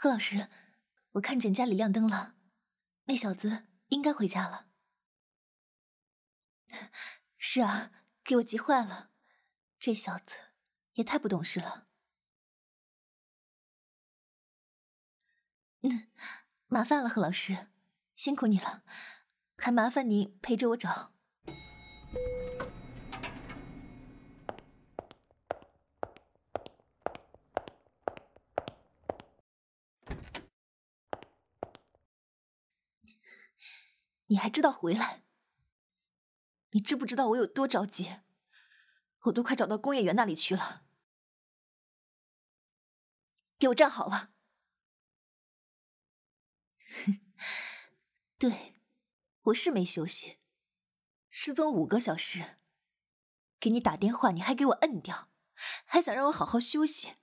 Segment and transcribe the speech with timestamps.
[0.00, 0.48] 贺老师，
[1.14, 2.36] 我看见家里亮灯了，
[3.06, 4.68] 那小子应该回家了。
[7.36, 7.90] 是啊，
[8.22, 9.10] 给我急坏了，
[9.80, 10.36] 这小子
[10.92, 11.88] 也太不懂事了。
[15.80, 16.08] 嗯，
[16.68, 17.66] 麻烦了，贺老师，
[18.14, 18.84] 辛苦你了，
[19.56, 21.12] 还麻烦您陪着我找。
[34.28, 35.24] 你还知道回来？
[36.70, 38.20] 你知不知道我有多着急？
[39.22, 40.84] 我都快找到工业园那里去了。
[43.58, 44.32] 给我站好了！
[48.38, 48.78] 对，
[49.42, 50.38] 我是没休息，
[51.28, 52.58] 失踪五个小时。
[53.58, 55.30] 给你打电话，你还给我摁掉，
[55.84, 57.16] 还想让我好好休息？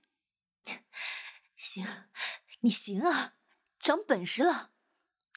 [1.56, 1.86] 行，
[2.60, 3.36] 你行啊，
[3.78, 4.75] 长本事了。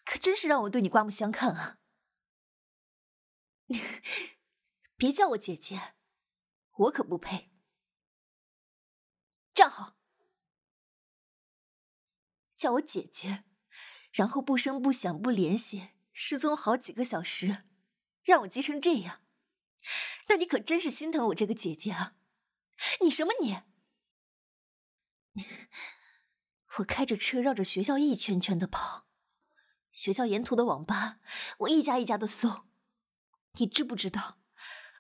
[0.10, 1.78] 可真是让我对你刮目相看啊！
[4.98, 5.94] 别叫我姐姐，
[6.72, 7.52] 我可不配。
[9.54, 10.00] 站好，
[12.58, 13.44] 叫我姐姐，
[14.12, 17.66] 然后不声不响不联系，失踪好几个小时，
[18.24, 19.22] 让我急成这样，
[20.28, 22.16] 那你可真是心疼我这个姐姐啊！
[23.02, 23.62] 你什么你？
[26.80, 29.09] 我开着车绕着学校一圈圈的跑。
[30.00, 31.20] 学校沿途的网吧，
[31.58, 32.64] 我一家一家的搜。
[33.56, 34.38] 你知不知道，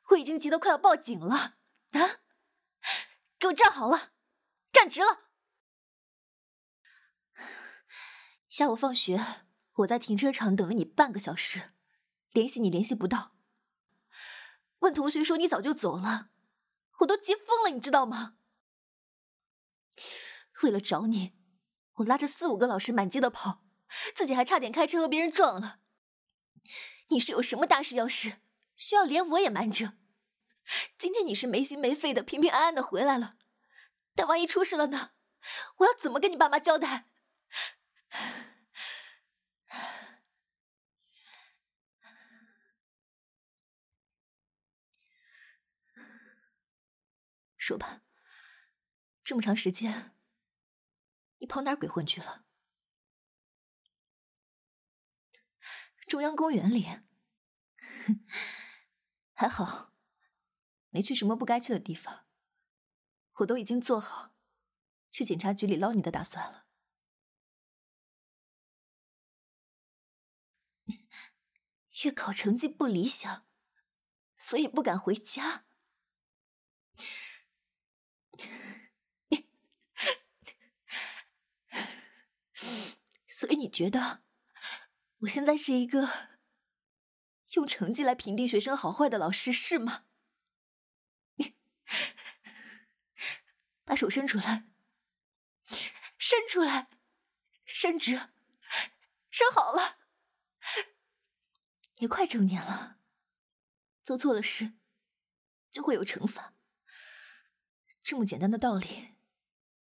[0.09, 1.55] 我已经急得快要报警了
[1.91, 2.19] 啊！
[3.39, 4.11] 给我站好了，
[4.73, 5.29] 站直了。
[8.49, 9.45] 下午放学，
[9.75, 11.71] 我在停车场等了你半个小时，
[12.33, 13.37] 联系你联系不到。
[14.79, 16.31] 问同学说你早就走了，
[16.97, 18.35] 我都急疯了，你知道吗？
[20.63, 21.37] 为了找你，
[21.93, 23.68] 我拉着四五个老师满街的跑。
[24.15, 25.79] 自己还差点开车和别人撞了。
[27.09, 28.41] 你是有什么大事要事，
[28.75, 29.93] 需要连我也瞒着？
[30.97, 33.37] 今天你是没心没肺的平平安安的回来了，
[34.13, 35.13] 但万一出事了呢？
[35.77, 37.05] 我要怎么跟你爸妈交代？
[47.57, 48.01] 说吧，
[49.23, 50.15] 这么长时间，
[51.39, 52.43] 你跑哪鬼混去了？
[56.09, 57.01] 中央公园里，
[59.33, 59.93] 还好，
[60.89, 62.25] 没去什么不该去的地方。
[63.35, 64.33] 我都已经做好
[65.11, 66.65] 去警察局里捞你的打算了。
[72.03, 73.45] 月考成绩不理想，
[74.35, 75.67] 所以不敢回家。
[83.29, 84.23] 所以你觉得？
[85.19, 86.29] 我现在是一个
[87.51, 90.05] 用成绩来评定学生好坏的老师，是吗？
[91.35, 91.55] 你
[93.83, 94.65] 把手伸出来，
[96.17, 96.87] 伸出来，
[97.65, 98.29] 伸直，
[99.29, 99.99] 伸好了。
[101.95, 102.99] 也快成年了，
[104.01, 104.73] 做错了事
[105.69, 106.53] 就会有惩罚，
[108.01, 109.15] 这么简单的道理，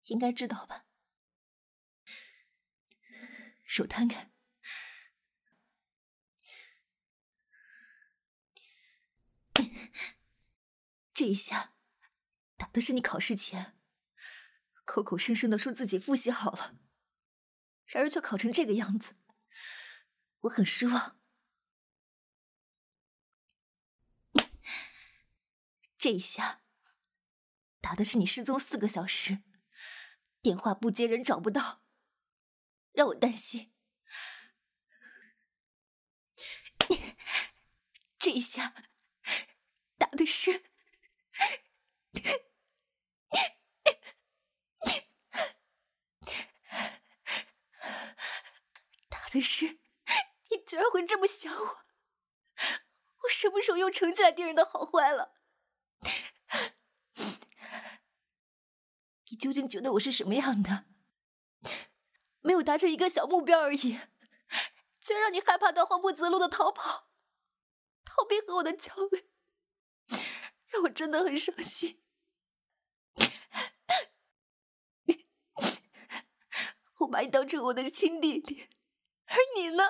[0.08, 0.88] 应该知道吧？
[3.64, 4.31] 手摊开。
[11.22, 11.76] 这一下
[12.58, 13.78] 打的是你考试前
[14.86, 16.76] 口口声声的说自己复习好了，
[17.86, 19.14] 然而却考成这个样子，
[20.40, 21.22] 我很失望。
[25.96, 26.64] 这一下
[27.80, 29.44] 打的是你失踪四个小时，
[30.42, 31.84] 电话不接人找不到，
[32.94, 33.72] 让我担心。
[38.18, 38.74] 这一下
[40.00, 40.71] 打的是，
[49.42, 49.80] 打的是，
[50.50, 51.86] 你居然会这么想我，
[53.24, 55.34] 我什么时候又成起来敌人的好坏了？
[59.30, 60.86] 你究竟觉得我是什么样的？
[62.42, 64.00] 没有达成一个小目标而已，
[65.02, 67.10] 居然让你害怕到慌不择路的逃跑，
[68.06, 69.24] 逃避和我的交流，
[70.68, 72.04] 让我真的很伤心。
[77.00, 78.70] 我把你当成我的亲弟弟，
[79.32, 79.84] 而你呢？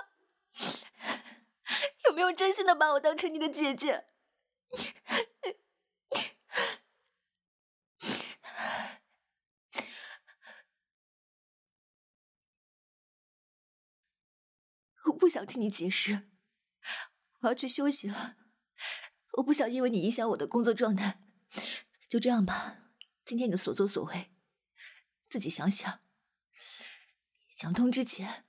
[2.06, 4.06] 有没有真心的把我当成你的姐姐？
[15.06, 16.30] 我不想听你解释，
[17.42, 18.38] 我要去休息了。
[19.38, 21.22] 我不想因为你影响我的工作状态。
[22.08, 22.92] 就这样吧，
[23.26, 24.32] 今天你的所作所为，
[25.30, 26.02] 自己想想。
[27.56, 28.46] 想通之前，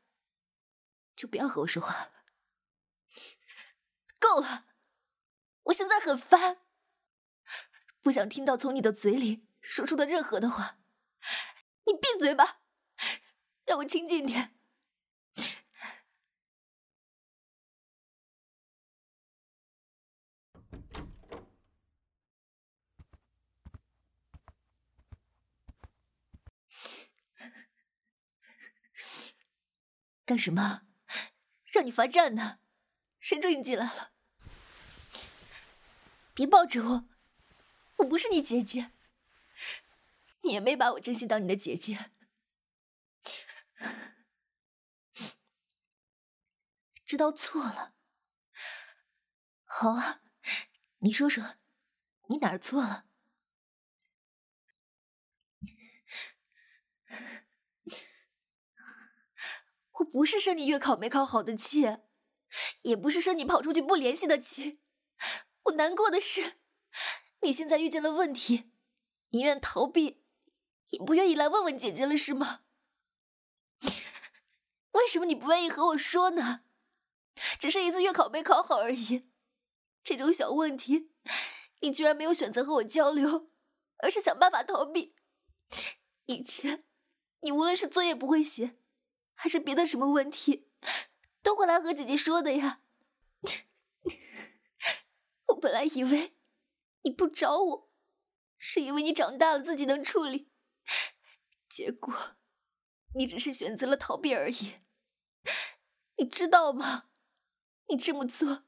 [1.22, 2.24] 就不要和我说话了。
[4.18, 4.66] 够了，
[5.66, 6.58] 我现在很烦，
[8.00, 10.80] 不想听到从你的嘴里说出的任何的话。
[11.86, 12.62] 你闭嘴吧，
[13.64, 14.58] 让我清静点。
[30.26, 30.80] 干什么？
[31.72, 32.60] 让你罚站呢？
[33.18, 34.12] 谁准你进来了？
[36.34, 37.08] 别抱着我，
[37.96, 38.90] 我不是你姐姐，
[40.42, 42.10] 你也没把我真心当你的姐姐。
[47.04, 47.94] 知道错了。
[49.64, 50.20] 好啊，
[50.98, 51.56] 你说说，
[52.28, 53.06] 你哪儿错了？
[60.02, 61.98] 我不是生你月考没考好的气，
[62.82, 64.80] 也不是生你跑出去不联系的气。
[65.64, 66.54] 我难过的是，
[67.42, 68.72] 你现在遇见了问题，
[69.30, 70.24] 宁愿逃避，
[70.90, 72.62] 也不愿意来问问姐姐了，是吗？
[74.92, 76.64] 为什么你不愿意和我说呢？
[77.58, 79.30] 只是一次月考没考好而已，
[80.02, 81.12] 这种小问题，
[81.80, 83.48] 你居然没有选择和我交流，
[83.98, 85.14] 而是想办法逃避。
[86.26, 86.84] 以前，
[87.40, 88.76] 你无论是作业不会写，
[89.42, 90.68] 还是别的什么问题，
[91.42, 92.80] 都会来和姐姐说的呀。
[95.48, 96.36] 我本来以为
[97.02, 97.90] 你不找我，
[98.56, 100.48] 是因为你长大了自己能处理，
[101.68, 102.36] 结果
[103.16, 104.74] 你只是选择了逃避而已。
[106.18, 107.08] 你知道吗？
[107.88, 108.62] 你这么做，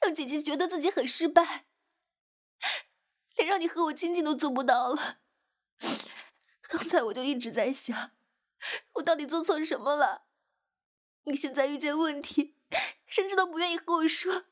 [0.00, 1.66] 让姐姐觉得自己很失败，
[3.36, 5.20] 连让你和我亲近都做不到了。
[6.62, 8.10] 刚才我就一直在想。
[8.94, 10.26] 我到底做错什么了？
[11.24, 12.56] 你现在遇见问题，
[13.06, 14.46] 甚至都不愿意和我说。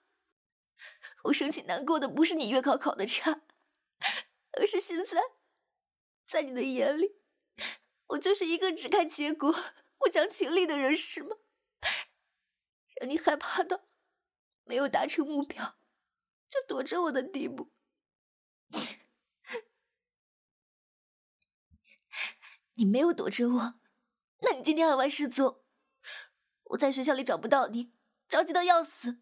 [1.25, 3.43] 我生气难过的不是你月考考的差，
[4.53, 5.21] 而是现在，
[6.27, 7.21] 在你的眼里，
[8.09, 9.53] 我就是一个只看结果、
[9.99, 11.37] 不讲情理的人，是吗？
[13.00, 13.88] 让你害怕到
[14.64, 15.79] 没有达成目标
[16.49, 17.73] 就躲着我的地步。
[22.75, 23.81] 你没有躲着我。
[24.40, 25.62] 那你今天还玩失踪？
[26.64, 27.92] 我在学校里找不到你，
[28.28, 29.20] 着急到要死，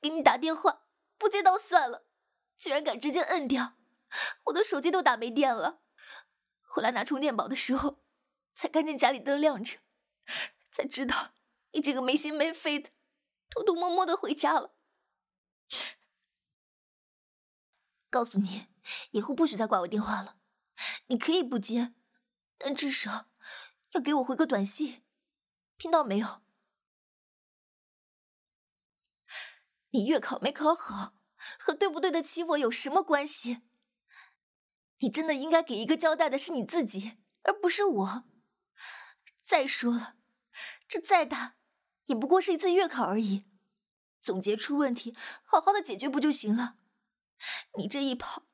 [0.00, 2.06] 给你打电话不接倒算了，
[2.56, 3.78] 居然敢直接摁掉，
[4.44, 5.82] 我的手机都打没电了。
[6.62, 8.04] 回来拿充电宝的时候，
[8.54, 9.78] 才看见家里灯亮着，
[10.70, 11.34] 才知道
[11.72, 12.90] 你这个没心没肺的，
[13.50, 14.74] 偷偷摸摸的回家了。
[18.10, 18.68] 告诉你，
[19.10, 20.36] 以后不许再挂我电话了，
[21.06, 21.94] 你可以不接，
[22.58, 23.31] 但至少。
[23.92, 25.02] 要给我回个短信，
[25.76, 26.42] 听到没有？
[29.90, 31.14] 你月考没考好，
[31.58, 33.62] 和对不对得起我有什么关系？
[34.98, 38.24] 你真的应该给一个交代的是你自己，而不是我。
[39.44, 40.16] 再说了，
[40.88, 41.56] 这再大，
[42.04, 43.44] 也不过是一次月考而已，
[44.22, 46.78] 总结出问题，好好的解决不就行了？
[47.76, 48.44] 你这一跑，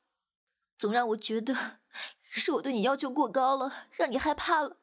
[0.76, 1.78] 总让我觉得
[2.22, 4.77] 是我对你要求过高了，让你害怕了。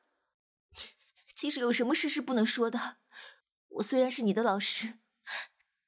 [1.35, 2.97] 其实有什么事是不能说的？
[3.67, 4.99] 我虽然是你的老师，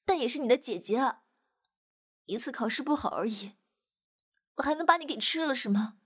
[0.03, 1.23] 但也是你的姐姐啊。
[2.25, 3.53] 一次考试不好而已，
[4.55, 5.99] 我还能把你给吃了是吗？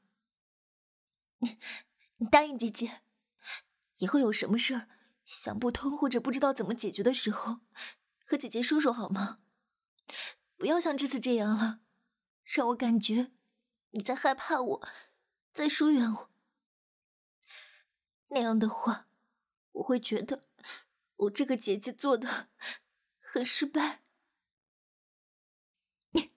[1.40, 1.58] 你，
[2.18, 3.02] 你答应姐姐，
[3.98, 4.88] 以后有什么事儿
[5.26, 7.62] 想不通或者不知道怎么解决的时候，
[8.24, 9.40] 和姐姐说说好吗？
[10.56, 11.80] 不要像这次这样了，
[12.44, 13.32] 让我感觉
[13.90, 14.88] 你在害怕我，
[15.52, 16.30] 在疏远我。
[18.28, 19.08] 那样的话，
[19.74, 20.48] 我会觉得
[21.16, 22.50] 我这个姐姐做的
[23.20, 24.04] 很失败。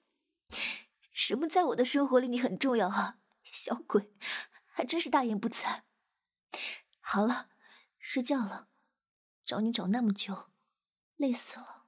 [1.12, 3.18] 什么在我的生活里你很重要啊？
[3.44, 4.12] 小鬼，
[4.64, 5.82] 还真是大言不惭。
[7.00, 7.50] 好了，
[7.98, 8.68] 睡觉了，
[9.44, 10.50] 找你找那么久，
[11.16, 11.83] 累死了。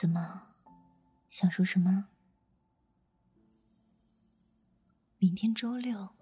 [0.00, 0.54] 怎么，
[1.28, 2.08] 想说什么？
[5.18, 6.16] 明天周六，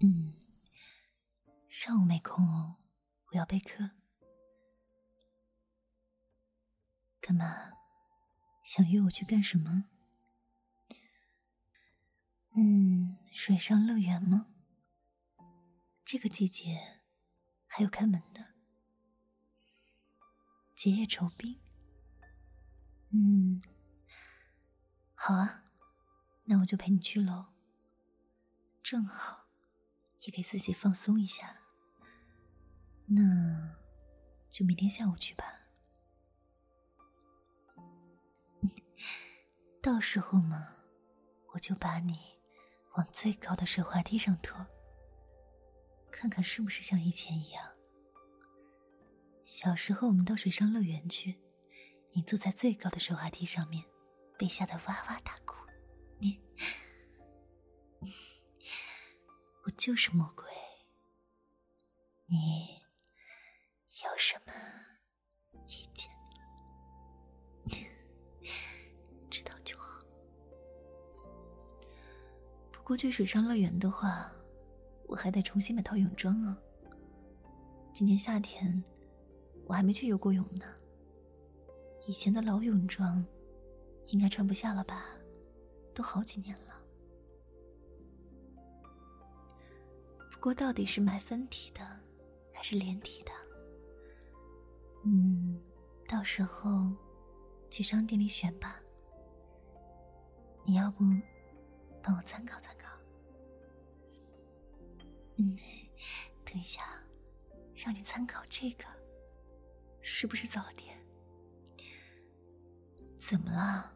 [0.00, 0.34] 嗯，
[1.68, 2.78] 上午没空哦，
[3.26, 3.90] 我要备课。
[7.20, 7.74] 干嘛？
[8.64, 9.84] 想约我去干什么？
[12.56, 14.48] 嗯，水上乐园吗？
[16.04, 17.04] 这个季节
[17.68, 18.54] 还有开门的，
[20.74, 21.61] 结业酬宾。
[23.14, 23.60] 嗯，
[25.14, 25.64] 好啊，
[26.44, 27.48] 那我就陪你去喽。
[28.82, 29.48] 正好，
[30.22, 31.58] 也给自己放松一下。
[33.06, 33.76] 那
[34.48, 35.44] 就明天下午去吧。
[39.82, 40.76] 到时候嘛，
[41.52, 42.18] 我就把你
[42.94, 44.66] 往最高的水滑梯上拖，
[46.10, 47.72] 看看是不是像以前一样。
[49.44, 51.41] 小时候我们到水上乐园去。
[52.14, 53.84] 你坐在最高的水滑梯上面，
[54.38, 55.56] 被吓得哇哇大哭。
[56.18, 56.40] 你，
[59.64, 60.44] 我就是魔鬼。
[62.26, 62.80] 你
[64.04, 64.52] 有什么
[65.66, 66.10] 意见？
[69.30, 70.00] 知道就好。
[72.70, 74.30] 不过去水上乐园的话，
[75.08, 76.58] 我还得重新买套泳装啊。
[77.94, 78.82] 今年夏天
[79.66, 80.66] 我还没去游过泳呢。
[82.06, 83.24] 以前的老泳装，
[84.06, 85.06] 应该穿不下了吧？
[85.94, 86.80] 都好几年了。
[90.32, 91.80] 不过到底是买分体的，
[92.52, 93.30] 还是连体的？
[95.04, 95.60] 嗯，
[96.08, 96.92] 到时候
[97.70, 98.80] 去商店里选吧。
[100.64, 101.04] 你要不
[102.02, 102.88] 帮我参考参考？
[105.36, 105.56] 嗯，
[106.44, 106.82] 等一下，
[107.76, 108.84] 让你参考这个，
[110.00, 110.91] 是不是早了点？
[113.22, 113.94] 怎么了？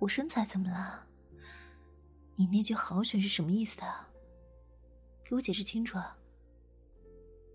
[0.00, 1.06] 我身材怎么了？
[2.34, 4.10] 你那句“好选”是什么意思啊？
[5.24, 5.96] 给我解释清楚！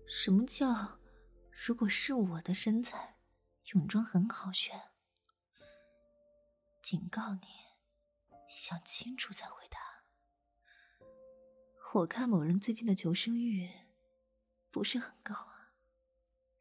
[0.08, 0.98] 什么叫
[1.52, 3.18] “如果是我的身材，
[3.74, 4.80] 泳装很好选”？
[6.82, 7.46] 警告你，
[8.48, 9.78] 想清楚再回答。
[11.92, 13.70] 我看某人最近的求生欲
[14.70, 15.74] 不是很高啊，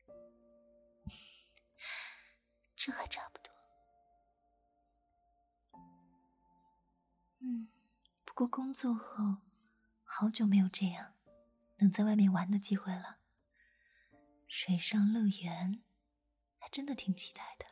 [2.75, 3.38] 这还差不
[7.49, 7.67] 嗯，
[8.23, 9.37] 不过工作后，
[10.03, 11.15] 好久没有这样
[11.77, 13.17] 能在外面玩的机会了。
[14.47, 15.81] 水上乐园，
[16.59, 17.65] 还真的挺期待的。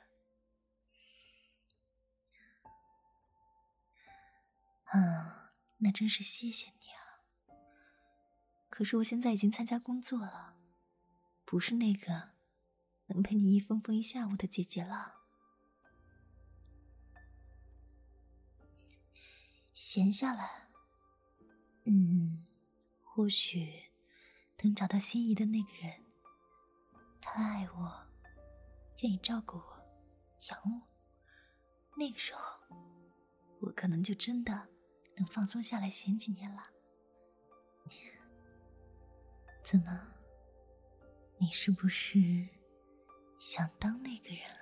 [4.86, 7.22] 啊，那真是谢谢你啊！
[8.70, 10.56] 可是我现在已经参加工作了，
[11.46, 12.32] 不是那个
[13.08, 15.17] 能陪你一疯疯一下午的姐姐了。
[19.80, 20.70] 闲下来，
[21.84, 22.44] 嗯，
[23.04, 23.92] 或许
[24.56, 26.04] 等找到心仪的那个人，
[27.22, 28.08] 他爱我，
[29.04, 29.78] 愿意照顾我，
[30.50, 30.82] 养我，
[31.96, 32.42] 那个时候，
[33.60, 34.68] 我可能就真的
[35.16, 36.72] 能放松下来闲几年了。
[39.64, 40.08] 怎么？
[41.38, 42.50] 你是不是
[43.38, 44.58] 想当那个人啊？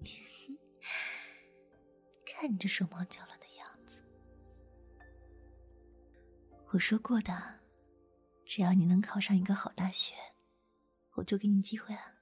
[2.24, 3.35] 看你这手忙脚乱
[6.72, 7.60] 我说过的，
[8.44, 10.14] 只要你能考上一个好大学，
[11.14, 12.12] 我就给你机会啊。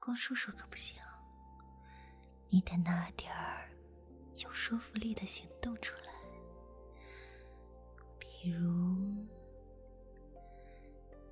[0.00, 0.98] 光说说可不行，
[2.48, 3.70] 你得拿点儿
[4.38, 6.12] 有说服力的行动出来。
[8.18, 9.24] 比如，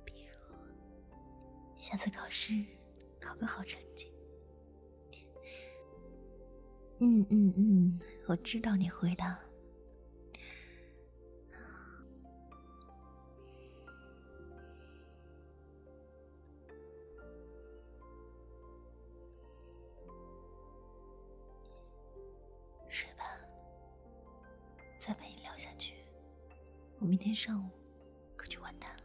[0.05, 0.33] 比如，
[1.77, 2.63] 下次考试
[3.19, 4.09] 考个好成绩。
[6.99, 9.50] 嗯嗯嗯，我知道你会的。
[25.01, 25.95] 再陪你聊下去，
[26.99, 27.71] 我明天上午
[28.37, 29.03] 可就完蛋了。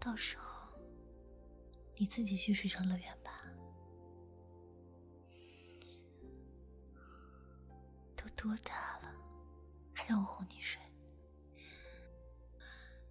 [0.00, 0.66] 到时候
[1.94, 3.42] 你自己去水上乐园吧。
[8.16, 9.14] 都多大了，
[9.92, 10.80] 还让我哄你睡？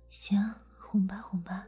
[0.10, 0.42] 行，
[0.80, 1.68] 哄吧哄吧。